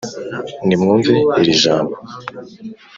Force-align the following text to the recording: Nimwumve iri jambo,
Nimwumve 0.65 1.15
iri 1.39 1.53
jambo, 1.63 1.95